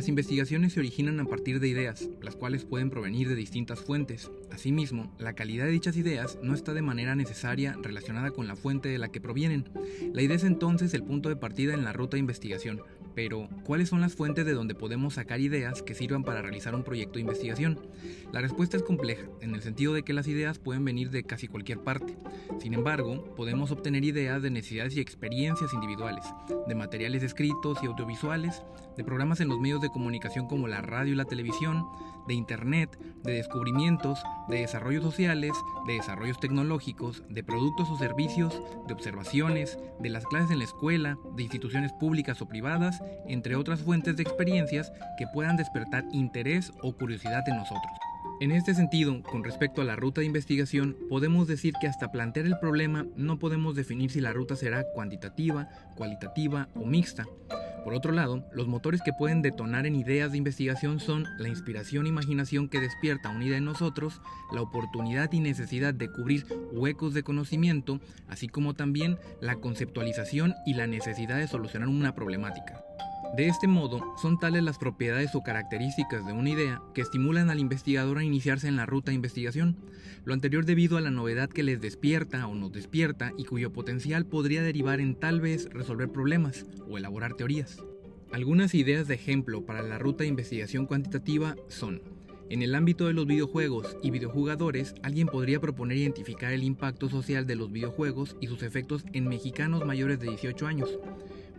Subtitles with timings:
[0.00, 4.30] Las investigaciones se originan a partir de ideas, las cuales pueden provenir de distintas fuentes.
[4.50, 8.88] Asimismo, la calidad de dichas ideas no está de manera necesaria relacionada con la fuente
[8.88, 9.68] de la que provienen.
[10.14, 12.80] La idea es entonces el punto de partida en la ruta de investigación,
[13.14, 16.84] pero, ¿cuáles son las fuentes de donde podemos sacar ideas que sirvan para realizar un
[16.84, 17.78] proyecto de investigación?
[18.32, 21.48] La respuesta es compleja, en el sentido de que las ideas pueden venir de casi
[21.48, 22.16] cualquier parte.
[22.60, 26.24] Sin embargo, podemos obtener ideas de necesidades y experiencias individuales,
[26.66, 28.62] de materiales escritos y audiovisuales,
[28.96, 31.86] de programas en los medios de comunicación como la radio y la televisión,
[32.26, 35.52] de Internet, de descubrimientos, de desarrollos sociales,
[35.86, 41.18] de desarrollos tecnológicos, de productos o servicios, de observaciones, de las clases en la escuela,
[41.34, 46.92] de instituciones públicas o privadas, entre otras fuentes de experiencias que puedan despertar interés o
[46.92, 47.92] curiosidad en nosotros.
[48.40, 52.46] En este sentido, con respecto a la ruta de investigación, podemos decir que hasta plantear
[52.46, 57.26] el problema no podemos definir si la ruta será cuantitativa, cualitativa o mixta.
[57.84, 62.06] Por otro lado, los motores que pueden detonar en ideas de investigación son la inspiración
[62.06, 64.20] e imaginación que despierta una idea en nosotros,
[64.52, 70.74] la oportunidad y necesidad de cubrir huecos de conocimiento, así como también la conceptualización y
[70.74, 72.84] la necesidad de solucionar una problemática.
[73.36, 77.60] De este modo, son tales las propiedades o características de una idea que estimulan al
[77.60, 79.76] investigador a iniciarse en la ruta de investigación,
[80.24, 84.26] lo anterior debido a la novedad que les despierta o nos despierta y cuyo potencial
[84.26, 87.78] podría derivar en tal vez resolver problemas o elaborar teorías.
[88.32, 92.02] Algunas ideas de ejemplo para la ruta de investigación cuantitativa son
[92.50, 97.46] en el ámbito de los videojuegos y videojugadores, alguien podría proponer identificar el impacto social
[97.46, 100.98] de los videojuegos y sus efectos en mexicanos mayores de 18 años.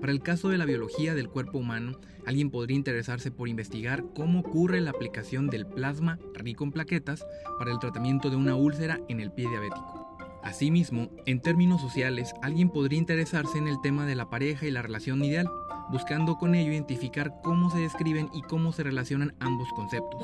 [0.02, 4.40] Para el caso de la biología del cuerpo humano, alguien podría interesarse por investigar cómo
[4.40, 7.24] ocurre la aplicación del plasma rico en plaquetas
[7.60, 10.18] para el tratamiento de una úlcera en el pie diabético.
[10.44, 14.82] Asimismo, en términos sociales, alguien podría interesarse en el tema de la pareja y la
[14.82, 15.48] relación ideal,
[15.92, 20.24] buscando con ello identificar cómo se describen y cómo se relacionan ambos conceptos.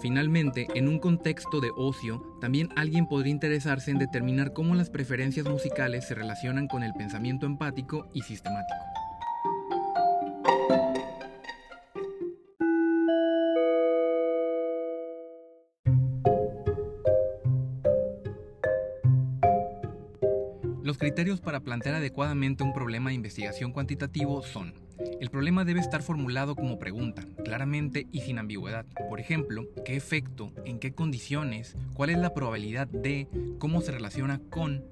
[0.00, 5.48] Finalmente, en un contexto de ocio, también alguien podría interesarse en determinar cómo las preferencias
[5.48, 8.95] musicales se relacionan con el pensamiento empático y sistemático.
[21.16, 24.74] Criterios para plantear adecuadamente un problema de investigación cuantitativo son
[25.18, 28.84] el problema debe estar formulado como pregunta, claramente y sin ambigüedad.
[29.08, 30.52] Por ejemplo, ¿qué efecto?
[30.66, 31.74] ¿En qué condiciones?
[31.94, 33.28] ¿Cuál es la probabilidad de?
[33.58, 34.84] ¿Cómo se relaciona con?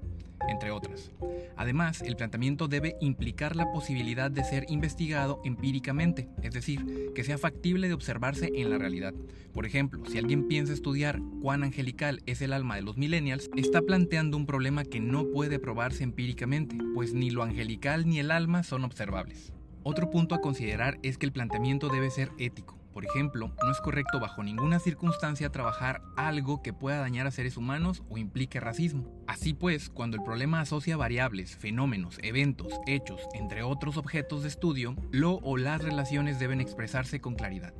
[0.47, 1.11] entre otras.
[1.57, 7.37] Además, el planteamiento debe implicar la posibilidad de ser investigado empíricamente, es decir, que sea
[7.37, 9.13] factible de observarse en la realidad.
[9.53, 13.81] Por ejemplo, si alguien piensa estudiar cuán angelical es el alma de los millennials, está
[13.81, 18.63] planteando un problema que no puede probarse empíricamente, pues ni lo angelical ni el alma
[18.63, 19.53] son observables.
[19.83, 22.84] Otro punto a considerar es que el planteamiento debe ser ético.
[22.95, 27.57] Por ejemplo, no es correcto bajo ninguna circunstancia trabajar algo que pueda dañar a seres
[27.57, 29.11] humanos o implique racismo.
[29.27, 34.95] Así pues, cuando el problema asocia variables, fenómenos, eventos, hechos, entre otros objetos de estudio,
[35.11, 37.73] lo o las relaciones deben expresarse con claridad.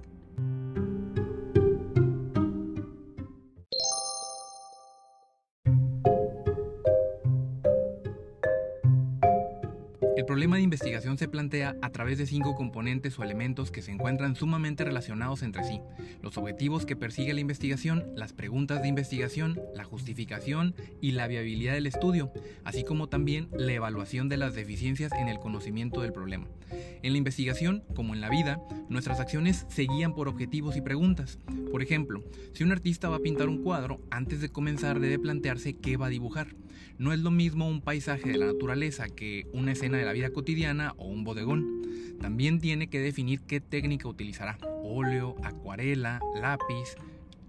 [10.15, 13.91] El problema de investigación se plantea a través de cinco componentes o elementos que se
[13.91, 15.81] encuentran sumamente relacionados entre sí.
[16.21, 21.73] Los objetivos que persigue la investigación, las preguntas de investigación, la justificación y la viabilidad
[21.73, 22.31] del estudio,
[22.63, 26.47] así como también la evaluación de las deficiencias en el conocimiento del problema.
[26.71, 31.39] En la investigación, como en la vida, nuestras acciones se guían por objetivos y preguntas.
[31.71, 35.75] Por ejemplo, si un artista va a pintar un cuadro, antes de comenzar debe plantearse
[35.75, 36.55] qué va a dibujar.
[36.97, 40.29] No es lo mismo un paisaje de la naturaleza que una escena de la vida
[40.29, 41.81] cotidiana o un bodegón.
[42.21, 46.95] También tiene que definir qué técnica utilizará, óleo, acuarela, lápiz,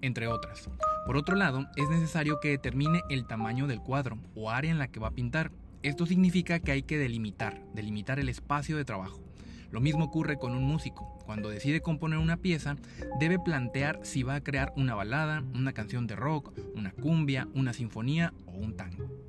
[0.03, 0.69] entre otras.
[1.07, 4.89] Por otro lado, es necesario que determine el tamaño del cuadro o área en la
[4.89, 5.53] que va a pintar.
[5.87, 9.23] Esto significa que hay que delimitar, delimitar el espacio de trabajo.
[9.71, 11.17] Lo mismo ocurre con un músico.
[11.25, 12.75] Cuando decide componer una pieza,
[13.21, 17.73] debe plantear si va a crear una balada, una canción de rock, una cumbia, una
[17.73, 19.26] sinfonía o un tango.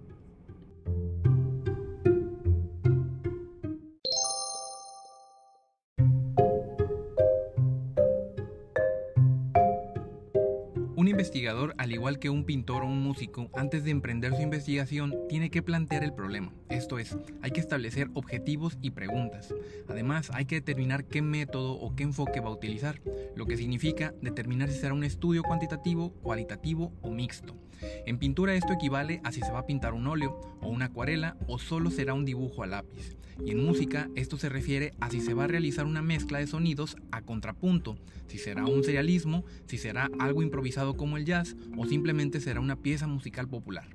[11.07, 15.15] Un investigador, al igual que un pintor o un músico, antes de emprender su investigación,
[15.29, 16.51] tiene que plantear el problema.
[16.67, 19.55] Esto es, hay que establecer objetivos y preguntas.
[19.87, 22.99] Además, hay que determinar qué método o qué enfoque va a utilizar,
[23.37, 27.55] lo que significa determinar si será un estudio cuantitativo, cualitativo o mixto.
[28.05, 31.37] En pintura esto equivale a si se va a pintar un óleo o una acuarela
[31.47, 33.15] o solo será un dibujo a lápiz.
[33.45, 36.47] Y en música esto se refiere a si se va a realizar una mezcla de
[36.47, 41.85] sonidos a contrapunto, si será un serialismo, si será algo improvisado como el jazz o
[41.85, 43.87] simplemente será una pieza musical popular.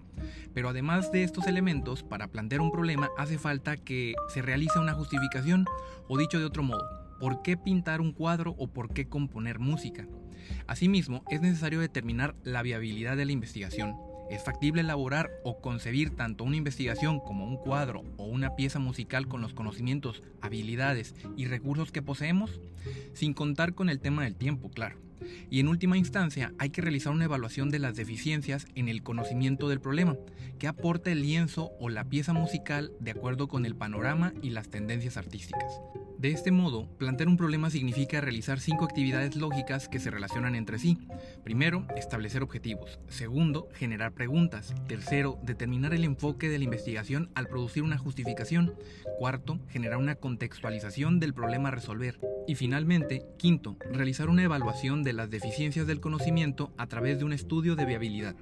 [0.54, 4.94] Pero además de estos elementos, para plantear un problema hace falta que se realice una
[4.94, 5.66] justificación,
[6.08, 6.84] o dicho de otro modo,
[7.20, 10.06] ¿por qué pintar un cuadro o por qué componer música?
[10.66, 13.96] Asimismo, es necesario determinar la viabilidad de la investigación.
[14.30, 19.28] ¿Es factible elaborar o concebir tanto una investigación como un cuadro o una pieza musical
[19.28, 22.60] con los conocimientos, habilidades y recursos que poseemos?
[23.12, 24.96] Sin contar con el tema del tiempo, claro.
[25.50, 29.68] Y en última instancia, hay que realizar una evaluación de las deficiencias en el conocimiento
[29.68, 30.16] del problema,
[30.58, 34.68] que aporta el lienzo o la pieza musical de acuerdo con el panorama y las
[34.68, 35.80] tendencias artísticas.
[36.22, 40.78] De este modo, plantear un problema significa realizar cinco actividades lógicas que se relacionan entre
[40.78, 40.96] sí.
[41.42, 43.00] Primero, establecer objetivos.
[43.08, 44.72] Segundo, generar preguntas.
[44.86, 48.72] Tercero, determinar el enfoque de la investigación al producir una justificación.
[49.18, 52.20] Cuarto, generar una contextualización del problema a resolver.
[52.46, 57.32] Y finalmente, quinto, realizar una evaluación de las deficiencias del conocimiento a través de un
[57.32, 58.36] estudio de viabilidad.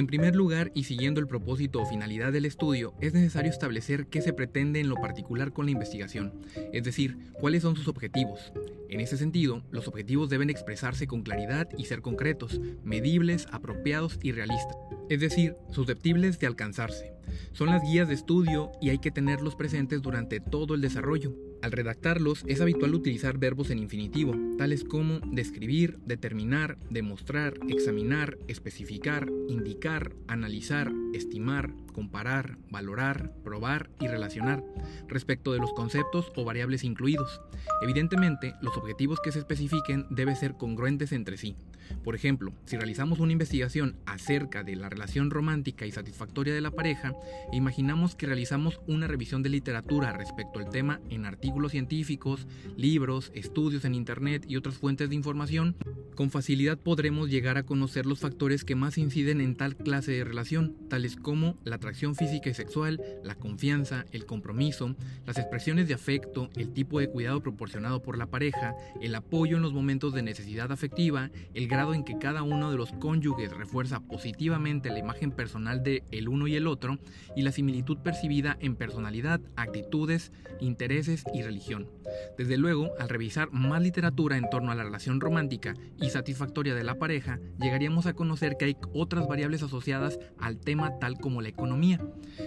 [0.00, 4.22] En primer lugar, y siguiendo el propósito o finalidad del estudio, es necesario establecer qué
[4.22, 6.32] se pretende en lo particular con la investigación,
[6.72, 8.52] es decir, cuáles son sus objetivos.
[8.88, 14.32] En ese sentido, los objetivos deben expresarse con claridad y ser concretos, medibles, apropiados y
[14.32, 14.76] realistas,
[15.10, 17.12] es decir, susceptibles de alcanzarse.
[17.52, 21.34] Son las guías de estudio y hay que tenerlos presentes durante todo el desarrollo.
[21.62, 29.28] Al redactarlos es habitual utilizar verbos en infinitivo, tales como describir, determinar, demostrar, examinar, especificar,
[29.48, 34.64] indicar, analizar, estimar, comparar, valorar, probar y relacionar,
[35.08, 37.40] respecto de los conceptos o variables incluidos.
[37.82, 41.56] Evidentemente, los objetivos que se especifiquen deben ser congruentes entre sí.
[42.04, 46.70] Por ejemplo, si realizamos una investigación acerca de la relación romántica y satisfactoria de la
[46.70, 47.12] pareja,
[47.52, 52.46] imaginamos que realizamos una revisión de literatura respecto al tema en artículos científicos,
[52.76, 55.76] libros, estudios en Internet y otras fuentes de información,
[56.14, 60.24] con facilidad podremos llegar a conocer los factores que más inciden en tal clase de
[60.24, 64.94] relación, tales como la atracción física y sexual, la confianza, el compromiso,
[65.24, 69.62] las expresiones de afecto, el tipo de cuidado proporcionado por la pareja, el apoyo en
[69.62, 74.00] los momentos de necesidad afectiva, el grado en que cada uno de los cónyuges refuerza
[74.00, 76.98] positivamente la imagen personal de el uno y el otro,
[77.34, 81.88] y la similitud percibida en personalidad, actitudes, intereses y religión.
[82.36, 86.84] Desde luego, al revisar más literatura en torno a la relación romántica y satisfactoria de
[86.84, 91.48] la pareja, llegaríamos a conocer que hay otras variables asociadas al tema tal como la
[91.48, 91.69] economía.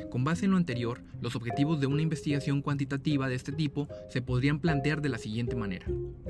[0.10, 4.22] Con base en lo anterior, los objetivos de una investigación cuantitativa de este tipo se
[4.22, 5.88] podrían plantear de la siguiente manera.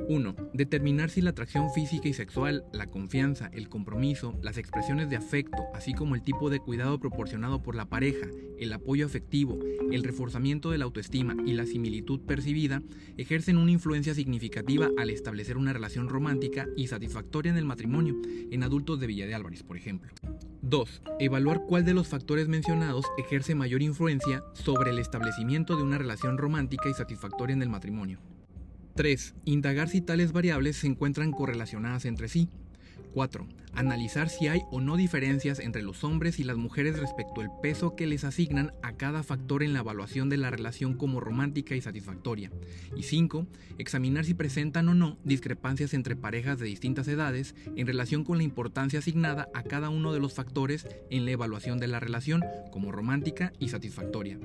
[0.08, 0.36] 1.
[0.54, 5.64] Determinar si la atracción física y sexual, la confianza, el compromiso, las expresiones de afecto,
[5.74, 8.28] así como el tipo de cuidado proporcionado por la pareja,
[8.60, 9.60] el apoyo afectivo,
[9.92, 12.82] el reforzamiento de la autoestima y la similitud percibida,
[13.18, 18.16] ejercen una influencia significativa al establecer una relación romántica y satisfactoria en el matrimonio,
[18.52, 20.12] en adultos de Villa de Álvarez, por ejemplo.
[20.62, 21.02] 2.
[21.20, 22.48] Evaluar cuál de los factores
[23.18, 28.20] ejerce mayor influencia sobre el establecimiento de una relación romántica y satisfactoria en el matrimonio.
[28.96, 29.36] 3.
[29.46, 32.50] Indagar si tales variables se encuentran correlacionadas entre sí.
[33.14, 33.48] 4.
[33.74, 37.96] Analizar si hay o no diferencias entre los hombres y las mujeres respecto al peso
[37.96, 41.82] que les asignan a cada factor en la evaluación de la relación como romántica y
[41.82, 42.52] satisfactoria.
[42.96, 43.48] Y 5.
[43.78, 48.44] Examinar si presentan o no discrepancias entre parejas de distintas edades en relación con la
[48.44, 52.92] importancia asignada a cada uno de los factores en la evaluación de la relación como
[52.92, 54.40] romántica y satisfactoria.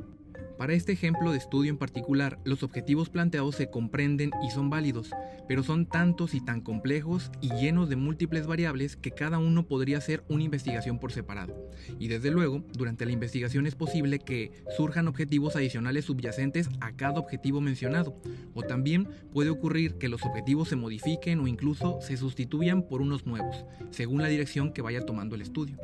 [0.58, 5.10] Para este ejemplo de estudio en particular, los objetivos planteados se comprenden y son válidos,
[5.46, 10.00] pero son tantos y tan complejos y llenos de múltiples variables que cada uno podría
[10.00, 11.70] ser una investigación por separado.
[11.98, 17.20] Y desde luego, durante la investigación es posible que surjan objetivos adicionales subyacentes a cada
[17.20, 18.20] objetivo mencionado,
[18.54, 23.26] o también puede ocurrir que los objetivos se modifiquen o incluso se sustituyan por unos
[23.26, 25.78] nuevos, según la dirección que vaya tomando el estudio.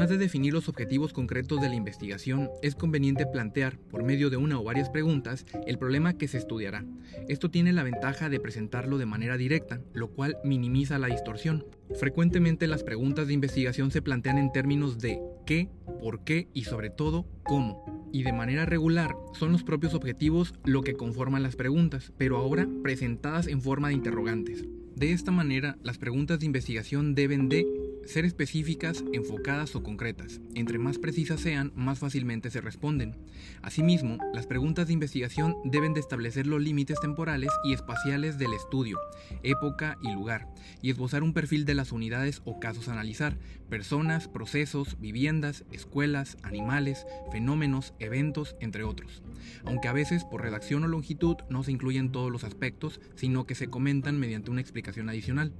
[0.00, 4.38] Además de definir los objetivos concretos de la investigación, es conveniente plantear, por medio de
[4.38, 6.86] una o varias preguntas, el problema que se estudiará.
[7.28, 11.66] Esto tiene la ventaja de presentarlo de manera directa, lo cual minimiza la distorsión.
[11.98, 15.68] Frecuentemente las preguntas de investigación se plantean en términos de qué,
[16.00, 18.08] por qué y sobre todo cómo.
[18.10, 22.66] Y de manera regular son los propios objetivos lo que conforman las preguntas, pero ahora
[22.82, 24.64] presentadas en forma de interrogantes.
[24.96, 27.66] De esta manera, las preguntas de investigación deben de
[28.10, 30.40] ser específicas, enfocadas o concretas.
[30.54, 33.16] Entre más precisas sean, más fácilmente se responden.
[33.62, 38.98] Asimismo, las preguntas de investigación deben de establecer los límites temporales y espaciales del estudio,
[39.42, 40.48] época y lugar,
[40.82, 43.38] y esbozar un perfil de las unidades o casos a analizar,
[43.68, 49.22] personas, procesos, viviendas, escuelas, animales, fenómenos, eventos, entre otros.
[49.64, 53.54] Aunque a veces por redacción o longitud no se incluyen todos los aspectos, sino que
[53.54, 55.52] se comentan mediante una explicación adicional.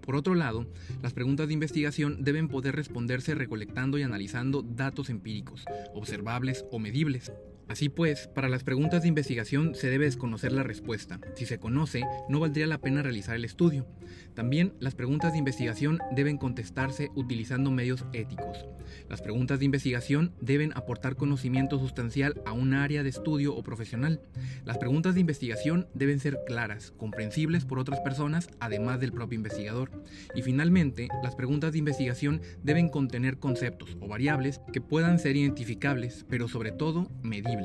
[0.00, 0.66] Por otro lado,
[1.02, 5.64] las preguntas de investigación deben poder responderse recolectando y analizando datos empíricos,
[5.94, 7.32] observables o medibles,
[7.70, 11.20] Así pues, para las preguntas de investigación se debe desconocer la respuesta.
[11.36, 13.86] Si se conoce, no valdría la pena realizar el estudio.
[14.34, 18.66] También las preguntas de investigación deben contestarse utilizando medios éticos.
[19.08, 24.20] Las preguntas de investigación deben aportar conocimiento sustancial a un área de estudio o profesional.
[24.64, 29.92] Las preguntas de investigación deben ser claras, comprensibles por otras personas, además del propio investigador.
[30.34, 36.26] Y finalmente, las preguntas de investigación deben contener conceptos o variables que puedan ser identificables,
[36.28, 37.59] pero sobre todo medibles.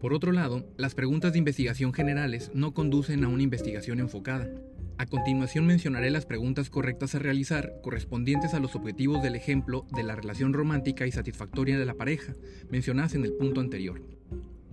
[0.00, 4.48] Por otro lado, las preguntas de investigación generales no conducen a una investigación enfocada.
[4.98, 10.02] A continuación mencionaré las preguntas correctas a realizar correspondientes a los objetivos del ejemplo de
[10.02, 12.34] la relación romántica y satisfactoria de la pareja,
[12.70, 14.02] mencionadas en el punto anterior.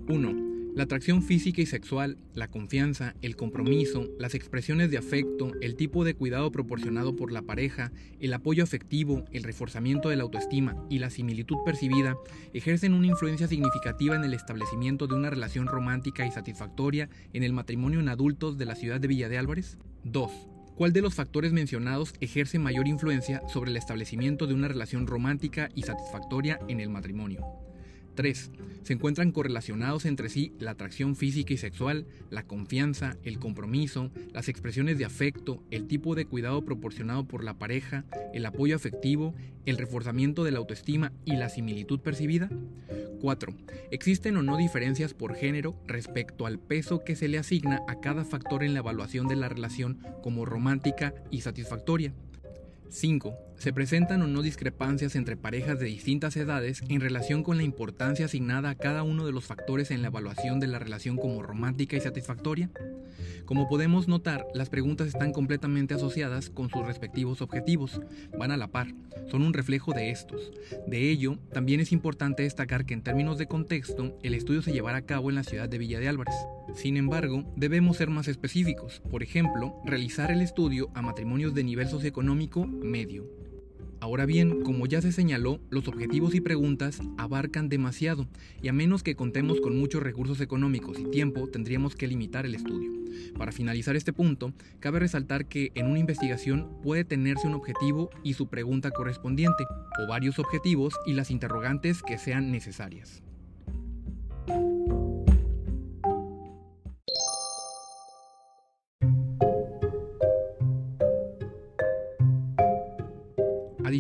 [0.08, 0.53] 1.
[0.76, 6.04] La atracción física y sexual, la confianza, el compromiso, las expresiones de afecto, el tipo
[6.04, 10.98] de cuidado proporcionado por la pareja, el apoyo afectivo, el reforzamiento de la autoestima y
[10.98, 12.16] la similitud percibida
[12.54, 17.54] ejercen una influencia significativa en el establecimiento de una relación romántica y satisfactoria en el
[17.54, 19.78] matrimonio en adultos de la ciudad de Villa de Álvarez.
[20.06, 20.32] 2.
[20.76, 25.70] ¿Cuál de los factores mencionados ejerce mayor influencia sobre el establecimiento de una relación romántica
[25.76, 27.46] y satisfactoria en el matrimonio?
[28.16, 28.52] 3.
[28.84, 34.50] Se encuentran correlacionados entre sí la atracción física y sexual, la confianza, el compromiso, las
[34.50, 39.34] expresiones de afecto, el tipo de cuidado proporcionado por la pareja, el apoyo afectivo,
[39.66, 42.50] el reforzamiento de la autoestima y la similitud percibida.
[43.22, 43.54] 4.
[43.92, 48.26] ¿Existen o no diferencias por género respecto al peso que se le asigna a cada
[48.26, 52.14] factor en la evaluación de la relación como romántica y satisfactoria?
[52.90, 53.34] 5.
[53.58, 58.26] Se presentan o no discrepancias entre parejas de distintas edades en relación con la importancia
[58.26, 61.96] asignada a cada uno de los factores en la evaluación de la relación como romántica
[61.96, 62.70] y satisfactoria.
[63.46, 68.02] Como podemos notar, las preguntas están completamente asociadas con sus respectivos objetivos,
[68.38, 68.88] van a la par,
[69.30, 70.52] son un reflejo de estos.
[70.88, 74.98] De ello, también es importante destacar que en términos de contexto, el estudio se llevará
[74.98, 76.36] a cabo en la ciudad de Villa de Álvarez.
[76.76, 81.88] Sin embargo, debemos ser más específicos, por ejemplo, realizar el estudio a matrimonios de nivel
[81.88, 83.26] socioeconómico medio.
[84.04, 88.28] Ahora bien, como ya se señaló, los objetivos y preguntas abarcan demasiado
[88.62, 92.54] y a menos que contemos con muchos recursos económicos y tiempo, tendríamos que limitar el
[92.54, 92.92] estudio.
[93.38, 98.34] Para finalizar este punto, cabe resaltar que en una investigación puede tenerse un objetivo y
[98.34, 99.64] su pregunta correspondiente,
[99.98, 103.24] o varios objetivos y las interrogantes que sean necesarias.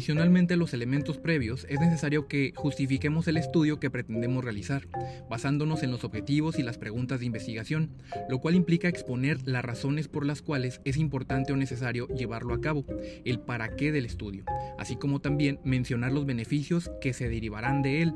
[0.03, 4.86] Adicionalmente los elementos previos, es necesario que justifiquemos el estudio que pretendemos realizar,
[5.29, 7.89] basándonos en los objetivos y las preguntas de investigación,
[8.27, 12.60] lo cual implica exponer las razones por las cuales es importante o necesario llevarlo a
[12.60, 12.83] cabo,
[13.24, 14.43] el para qué del estudio,
[14.77, 18.13] así como también mencionar los beneficios que se derivarán de él,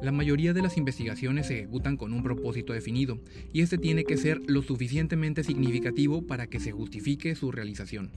[0.00, 3.18] la mayoría de las investigaciones se ejecutan con un propósito definido,
[3.52, 8.10] y este tiene que ser lo suficientemente significativo para que se justifique su realización.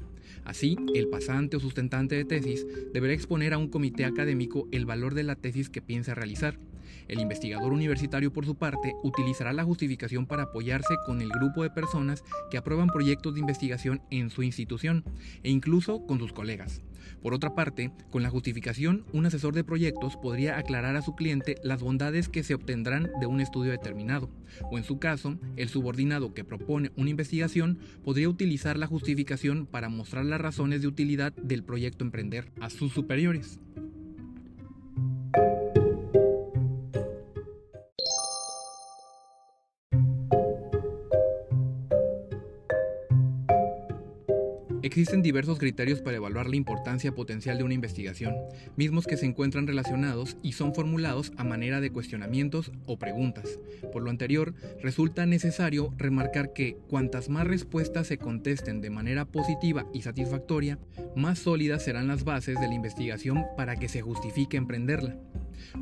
[0.44, 5.14] Así, el pasante o sustentante de tesis deberá exponer a un comité académico el valor
[5.14, 6.58] de la tesis que piensa realizar.
[7.12, 11.70] El investigador universitario, por su parte, utilizará la justificación para apoyarse con el grupo de
[11.70, 15.04] personas que aprueban proyectos de investigación en su institución
[15.44, 16.82] e incluso con sus colegas.
[17.22, 21.56] Por otra parte, con la justificación, un asesor de proyectos podría aclarar a su cliente
[21.64, 24.30] las bondades que se obtendrán de un estudio determinado,
[24.72, 29.90] o en su caso, el subordinado que propone una investigación podría utilizar la justificación para
[29.90, 33.60] mostrar las razones de utilidad del proyecto emprender a sus superiores.
[44.92, 48.36] Existen diversos criterios para evaluar la importancia potencial de una investigación,
[48.76, 53.58] mismos que se encuentran relacionados y son formulados a manera de cuestionamientos o preguntas.
[53.94, 59.86] Por lo anterior, resulta necesario remarcar que cuantas más respuestas se contesten de manera positiva
[59.94, 60.78] y satisfactoria,
[61.16, 65.16] más sólidas serán las bases de la investigación para que se justifique emprenderla.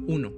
[0.05, 0.33] 1.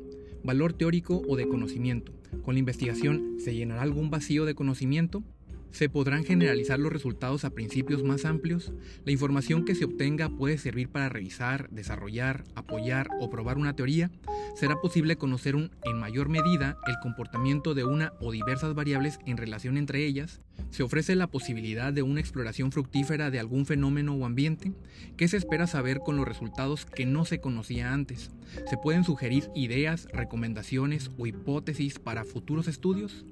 [0.46, 2.14] Valor teórico o de conocimiento.
[2.46, 5.26] Con la investigación, ¿se llenará algún vacío de conocimiento?
[5.72, 8.74] ¿Se podrán generalizar los resultados a principios más amplios?
[9.06, 14.12] La información que se obtenga puede servir para revisar, desarrollar, apoyar o probar una teoría.
[14.56, 19.78] ¿Será posible conocer en mayor medida el comportamiento de una o diversas variables en relación
[19.78, 20.42] entre ellas?
[20.72, 24.74] ¿Se ofrece la posibilidad de una exploración fructífera de algún fenómeno o ambiente?
[25.16, 28.32] ¿Qué se espera saber con los resultados que no se conocía antes?
[28.70, 33.26] ¿Se pueden sugerir ideas, recomendaciones o hipótesis para futuros estudios?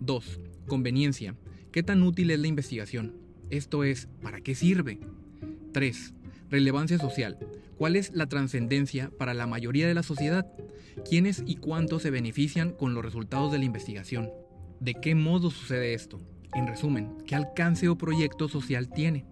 [0.00, 0.40] 2.
[0.66, 1.34] Conveniencia.
[1.74, 3.16] ¿Qué tan útil es la investigación?
[3.50, 5.00] Esto es, ¿para qué sirve?
[5.72, 6.14] 3.
[6.48, 7.36] Relevancia social.
[7.76, 10.46] ¿Cuál es la trascendencia para la mayoría de la sociedad?
[11.04, 14.30] ¿Quiénes y cuántos se benefician con los resultados de la investigación?
[14.78, 16.20] ¿De qué modo sucede esto?
[16.54, 19.26] En resumen, ¿qué alcance o proyecto social tiene?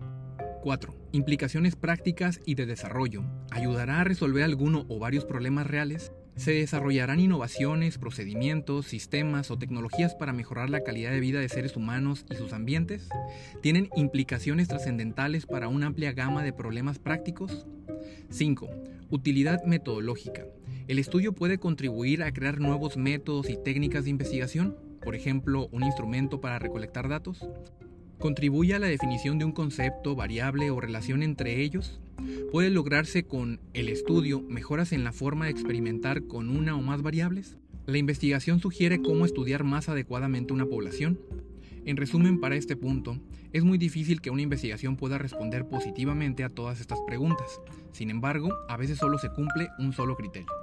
[0.64, 0.96] 4.
[1.12, 3.22] Implicaciones prácticas y de desarrollo.
[3.52, 6.10] ¿Ayudará a resolver alguno o varios problemas reales?
[6.36, 11.76] Se desarrollarán innovaciones, procedimientos, sistemas o tecnologías para mejorar la calidad de vida de seres
[11.76, 13.08] humanos y sus ambientes.
[13.60, 17.66] Tienen implicaciones trascendentales para una amplia gama de problemas prácticos.
[18.30, 18.68] 5.
[19.10, 20.46] Utilidad metodológica.
[20.88, 25.84] El estudio puede contribuir a crear nuevos métodos y técnicas de investigación, por ejemplo, un
[25.84, 27.46] instrumento para recolectar datos.
[28.18, 32.00] Contribuye a la definición de un concepto, variable o relación entre ellos
[32.50, 37.02] ¿Puede lograrse con el estudio mejoras en la forma de experimentar con una o más
[37.02, 37.56] variables?
[37.86, 41.18] La investigación sugiere cómo estudiar más adecuadamente una población.
[41.84, 43.18] En resumen, para este punto,
[43.52, 47.60] es muy difícil que una investigación pueda responder positivamente a todas estas preguntas.
[47.92, 50.61] Sin embargo, a veces solo se cumple un solo criterio.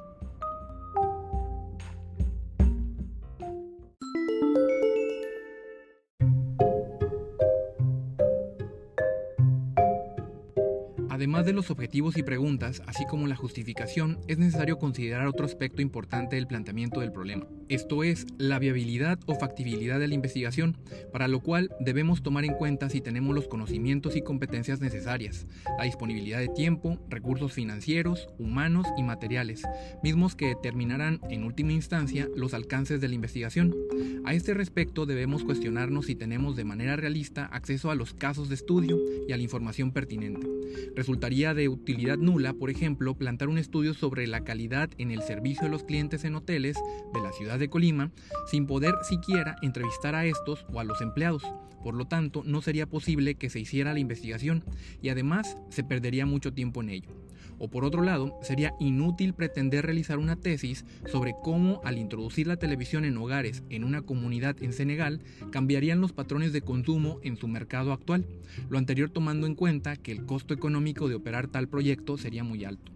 [11.50, 16.36] De los objetivos y preguntas, así como la justificación, es necesario considerar otro aspecto importante
[16.36, 17.48] del planteamiento del problema.
[17.70, 20.78] Esto es, la viabilidad o factibilidad de la investigación,
[21.12, 25.48] para lo cual debemos tomar en cuenta si tenemos los conocimientos y competencias necesarias,
[25.80, 29.64] la disponibilidad de tiempo, recursos financieros, humanos y materiales,
[30.04, 33.76] mismos que determinarán en última instancia los alcances de la investigación.
[34.24, 38.56] A este respecto debemos cuestionarnos si tenemos de manera realista acceso a los casos de
[38.56, 40.48] estudio y a la información pertinente.
[40.96, 45.64] Resultaría de utilidad nula, por ejemplo, plantar un estudio sobre la calidad en el servicio
[45.64, 46.76] de los clientes en hoteles
[47.14, 48.12] de la ciudad de Colima
[48.46, 51.44] sin poder siquiera entrevistar a estos o a los empleados.
[51.82, 54.66] Por lo tanto, no sería posible que se hiciera la investigación
[55.02, 57.29] y además se perdería mucho tiempo en ello.
[57.60, 62.58] O por otro lado, sería inútil pretender realizar una tesis sobre cómo al introducir la
[62.58, 67.48] televisión en hogares en una comunidad en Senegal cambiarían los patrones de consumo en su
[67.48, 68.26] mercado actual,
[68.70, 72.66] lo anterior tomando en cuenta que el costo económico de operar tal proyecto sería muy
[72.66, 72.92] alto.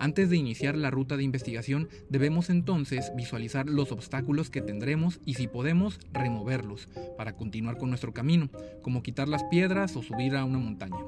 [0.00, 5.34] Antes de iniciar la ruta de investigación, debemos entonces visualizar los obstáculos que tendremos y
[5.34, 8.50] si podemos, removerlos para continuar con nuestro camino,
[8.82, 10.98] como quitar las piedras o subir a una montaña.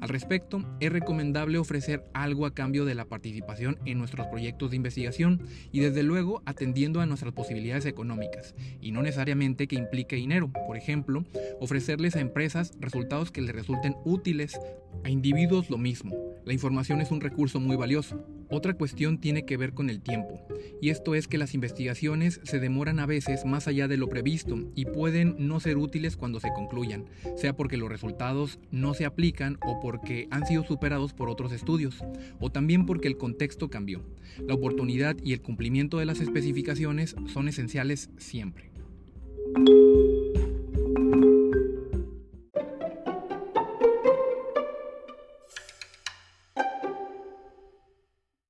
[0.00, 4.76] Al respecto, es recomendable ofrecer algo a cambio de la participación en nuestros proyectos de
[4.76, 10.50] investigación y desde luego atendiendo a nuestras posibilidades económicas, y no necesariamente que implique dinero.
[10.66, 11.24] Por ejemplo,
[11.60, 14.58] ofrecerles a empresas resultados que les resulten útiles,
[15.04, 16.16] a individuos lo mismo.
[16.44, 18.26] La información es un recurso muy valioso.
[18.50, 20.40] Otra cuestión tiene que ver con el tiempo,
[20.80, 24.58] y esto es que las investigaciones se demoran a veces más allá de lo previsto
[24.74, 29.58] y pueden no ser útiles cuando se concluyan, sea porque los resultados no se aplican
[29.66, 32.04] o porque han sido superados por otros estudios,
[32.38, 34.02] o también porque el contexto cambió.
[34.46, 38.70] La oportunidad y el cumplimiento de las especificaciones son esenciales siempre.